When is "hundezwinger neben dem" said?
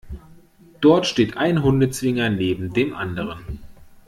1.61-2.95